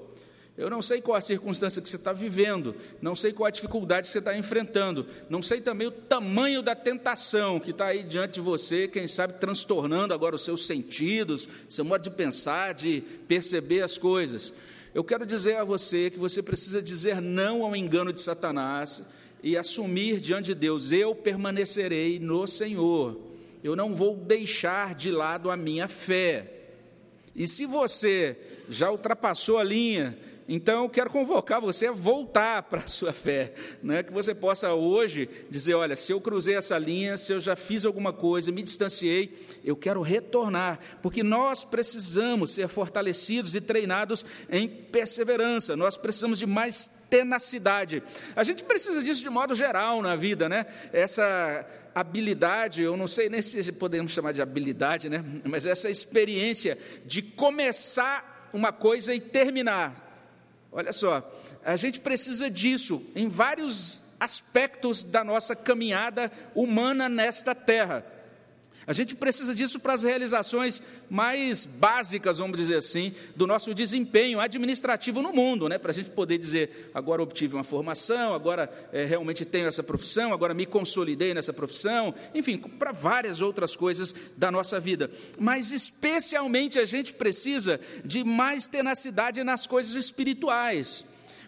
[0.59, 4.09] Eu não sei qual a circunstância que você está vivendo, não sei qual a dificuldade
[4.09, 8.35] que você está enfrentando, não sei também o tamanho da tentação que está aí diante
[8.35, 13.83] de você, quem sabe transtornando agora os seus sentidos, seu modo de pensar, de perceber
[13.83, 14.53] as coisas.
[14.93, 19.05] Eu quero dizer a você que você precisa dizer não ao engano de Satanás
[19.45, 23.17] e assumir diante de Deus: eu permanecerei no Senhor,
[23.63, 26.53] eu não vou deixar de lado a minha fé.
[27.37, 28.37] E se você
[28.69, 30.19] já ultrapassou a linha,
[30.51, 34.03] então, eu quero convocar você a voltar para a sua fé, né?
[34.03, 37.85] que você possa hoje dizer: olha, se eu cruzei essa linha, se eu já fiz
[37.85, 44.67] alguma coisa, me distanciei, eu quero retornar, porque nós precisamos ser fortalecidos e treinados em
[44.67, 48.03] perseverança, nós precisamos de mais tenacidade.
[48.35, 50.65] A gente precisa disso de modo geral na vida, né?
[50.93, 55.23] Essa habilidade, eu não sei nem se podemos chamar de habilidade, né?
[55.45, 60.08] Mas essa experiência de começar uma coisa e terminar.
[60.79, 61.29] Olha só,
[61.65, 68.07] a gente precisa disso em vários aspectos da nossa caminhada humana nesta terra.
[68.89, 74.41] A gente precisa disso para as realizações mais básicas, vamos dizer assim, do nosso desempenho
[74.41, 75.77] administrativo no mundo, né?
[75.77, 80.33] para a gente poder dizer: agora obtive uma formação, agora é, realmente tenho essa profissão,
[80.33, 85.11] agora me consolidei nessa profissão, enfim, para várias outras coisas da nossa vida.
[85.39, 91.05] Mas especialmente a gente precisa de mais tenacidade nas coisas espirituais,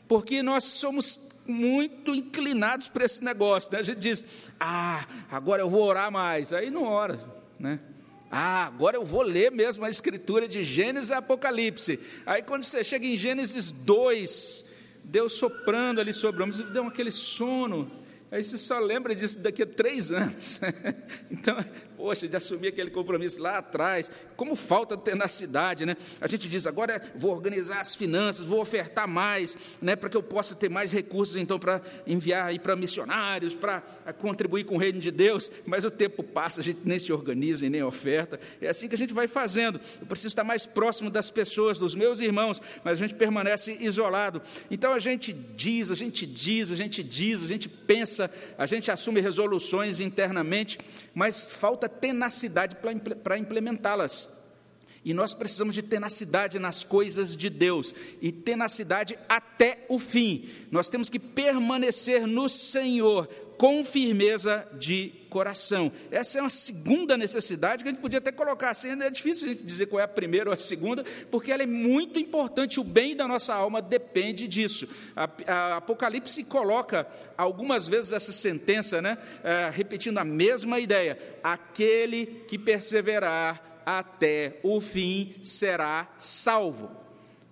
[0.07, 3.73] porque nós somos muito inclinados para esse negócio.
[3.73, 3.81] Né?
[3.81, 4.25] A gente diz,
[4.59, 6.53] ah, agora eu vou orar mais.
[6.53, 7.19] Aí não ora,
[7.59, 7.81] né?
[8.31, 11.99] Ah, agora eu vou ler mesmo a escritura de Gênesis e Apocalipse.
[12.25, 14.65] Aí quando você chega em Gênesis 2,
[15.03, 17.91] Deus soprando ali sobre o homem, deu aquele sono.
[18.33, 20.60] Aí você só lembra disso daqui a três anos.
[21.28, 21.56] então,
[21.96, 24.08] poxa, de assumir aquele compromisso lá atrás.
[24.37, 25.96] Como falta tenacidade, né?
[26.20, 29.96] A gente diz, agora vou organizar as finanças, vou ofertar mais, né?
[29.96, 33.81] Para que eu possa ter mais recursos, então, para enviar aí para missionários, para
[34.18, 35.50] contribuir com o reino de Deus.
[35.66, 38.38] Mas o tempo passa, a gente nem se organiza e nem oferta.
[38.60, 39.81] É assim que a gente vai fazendo.
[40.00, 44.40] Eu preciso estar mais próximo das pessoas, dos meus irmãos, mas a gente permanece isolado.
[44.70, 48.19] Então a gente diz, a gente diz, a gente diz, a gente pensa
[48.58, 50.79] a gente assume resoluções internamente,
[51.14, 52.77] mas falta tenacidade
[53.23, 54.40] para implementá-las.
[55.04, 60.48] E nós precisamos de tenacidade nas coisas de Deus e tenacidade até o fim.
[60.71, 65.90] Nós temos que permanecer no Senhor com firmeza de coração.
[66.10, 69.52] Essa é uma segunda necessidade que a gente podia até colocar assim, é difícil a
[69.52, 72.85] gente dizer qual é a primeira ou a segunda, porque ela é muito importante, o
[72.85, 74.88] bem da nossa alma depende disso.
[75.16, 77.06] A, a Apocalipse coloca
[77.38, 84.81] algumas vezes essa sentença, né, é, repetindo a mesma ideia: aquele que perseverar até o
[84.81, 86.90] fim será salvo.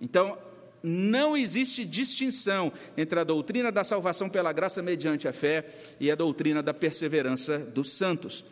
[0.01, 0.37] Então,
[0.81, 5.65] não existe distinção entre a doutrina da salvação pela graça mediante a fé
[5.99, 8.45] e a doutrina da perseverança dos santos.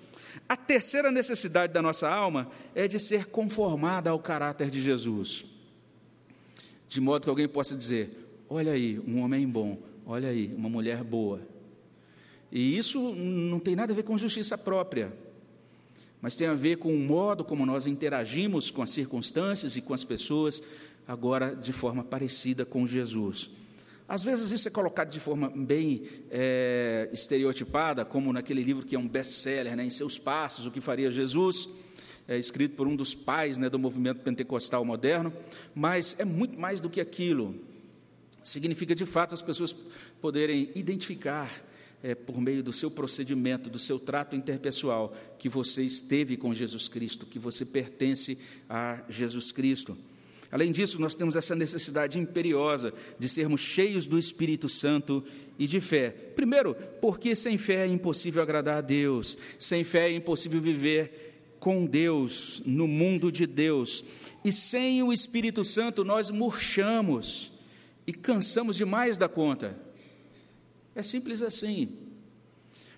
[0.48, 5.46] A terceira necessidade da nossa alma é de ser conformada ao caráter de Jesus.
[6.88, 8.10] De modo que alguém possa dizer:
[8.50, 11.42] olha aí, um homem bom, olha aí, uma mulher boa.
[12.52, 15.12] E isso não tem nada a ver com justiça própria
[16.22, 19.94] mas tem a ver com o modo como nós interagimos com as circunstâncias e com
[19.94, 20.62] as pessoas,
[21.08, 23.50] agora de forma parecida com Jesus.
[24.08, 29.00] Às vezes isso é colocado de forma bem é, estereotipada, como naquele livro que é
[29.00, 31.68] um best-seller, né, em seus passos, o que faria Jesus,
[32.28, 35.34] é, escrito por um dos pais né, do movimento pentecostal moderno,
[35.76, 37.56] mas é muito mais do que aquilo.
[38.42, 39.76] Significa de fato as pessoas
[40.22, 41.52] poderem identificar
[42.02, 46.88] é, por meio do seu procedimento, do seu trato interpessoal, que você esteve com Jesus
[46.88, 48.38] Cristo, que você pertence
[48.70, 49.98] a Jesus Cristo.
[50.52, 55.24] Além disso, nós temos essa necessidade imperiosa de sermos cheios do Espírito Santo
[55.60, 56.10] e de fé.
[56.10, 61.86] Primeiro, porque sem fé é impossível agradar a Deus, sem fé é impossível viver com
[61.86, 64.04] Deus, no mundo de Deus.
[64.44, 67.52] E sem o Espírito Santo nós murchamos
[68.06, 69.78] e cansamos demais da conta.
[70.96, 71.90] É simples assim.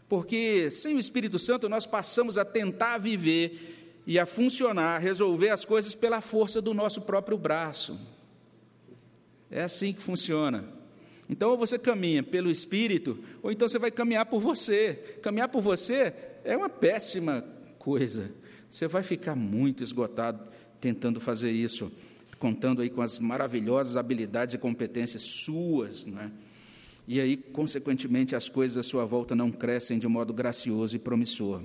[0.07, 3.78] Porque sem o Espírito Santo nós passamos a tentar viver
[4.09, 7.95] e a funcionar, resolver as coisas pela força do nosso próprio braço.
[9.51, 10.65] É assim que funciona.
[11.29, 14.95] Então, ou você caminha pelo Espírito, ou então você vai caminhar por você.
[15.21, 16.11] Caminhar por você
[16.43, 17.45] é uma péssima
[17.77, 18.31] coisa.
[18.67, 20.49] Você vai ficar muito esgotado
[20.81, 21.91] tentando fazer isso,
[22.39, 26.31] contando aí com as maravilhosas habilidades e competências suas, não é?
[27.07, 31.61] e aí, consequentemente, as coisas à sua volta não crescem de modo gracioso e promissor.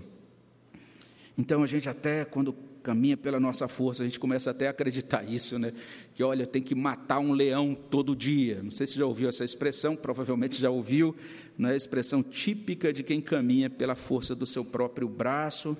[1.36, 5.24] Então, a gente até, quando caminha pela nossa força, a gente começa até a acreditar
[5.28, 5.72] isso, né?
[6.14, 8.62] Que, olha, tem que matar um leão todo dia.
[8.62, 11.16] Não sei se já ouviu essa expressão, provavelmente já ouviu,
[11.56, 15.76] não é a expressão típica de quem caminha pela força do seu próprio braço.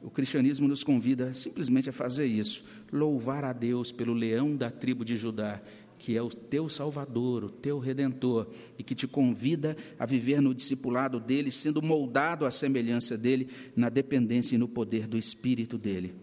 [0.00, 5.04] O cristianismo nos convida simplesmente a fazer isso, louvar a Deus pelo leão da tribo
[5.04, 5.60] de Judá,
[5.98, 8.46] que é o teu Salvador, o teu Redentor,
[8.78, 13.88] e que te convida a viver no discipulado dele, sendo moldado à semelhança dele, na
[13.88, 16.14] dependência e no poder do Espírito dele.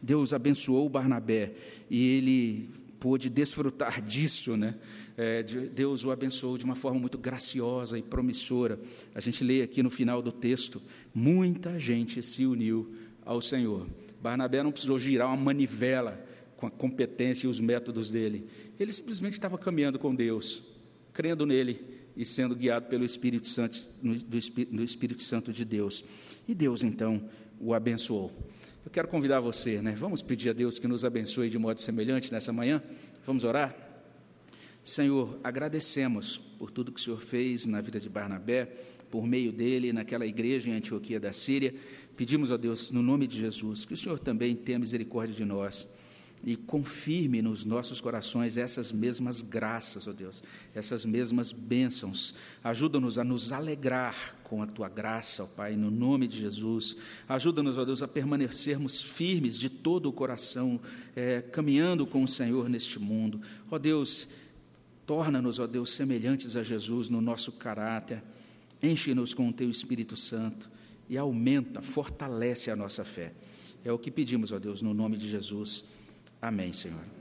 [0.00, 1.54] Deus abençoou Barnabé
[1.90, 2.70] e ele
[3.00, 4.76] pôde desfrutar disso, né?
[5.16, 8.80] É, Deus o abençoou de uma forma muito graciosa e promissora.
[9.14, 10.80] A gente lê aqui no final do texto:
[11.14, 12.92] muita gente se uniu
[13.24, 13.86] ao Senhor.
[14.20, 16.24] Barnabé não precisou girar uma manivela
[16.64, 18.48] com a competência e os métodos dele.
[18.80, 20.64] Ele simplesmente estava caminhando com Deus,
[21.12, 21.84] crendo nele
[22.16, 26.04] e sendo guiado pelo Espírito Santo, do Espírito Santo de Deus.
[26.48, 27.28] E Deus então
[27.60, 28.32] o abençoou.
[28.84, 29.94] Eu quero convidar você, né?
[29.96, 32.82] Vamos pedir a Deus que nos abençoe de modo semelhante nessa manhã.
[33.26, 33.76] Vamos orar?
[34.82, 38.66] Senhor, agradecemos por tudo que o Senhor fez na vida de Barnabé,
[39.10, 41.74] por meio dele, naquela igreja em Antioquia da Síria.
[42.16, 45.88] Pedimos, ó Deus, no nome de Jesus, que o Senhor também tenha misericórdia de nós
[46.46, 50.42] e confirme nos nossos corações essas mesmas graças, ó Deus,
[50.74, 52.34] essas mesmas bênçãos.
[52.62, 56.98] Ajuda-nos a nos alegrar com a tua graça, ó Pai, no nome de Jesus.
[57.26, 60.78] Ajuda-nos, ó Deus, a permanecermos firmes de todo o coração,
[61.16, 63.40] é, caminhando com o Senhor neste mundo.
[63.70, 64.28] Ó Deus,
[65.06, 68.22] torna-nos, ó Deus, semelhantes a Jesus no nosso caráter.
[68.82, 70.70] Enche-nos com o teu Espírito Santo
[71.08, 73.32] e aumenta, fortalece a nossa fé.
[73.82, 75.84] É o que pedimos, ó Deus, no nome de Jesus.
[76.44, 77.13] Amém, Senhor.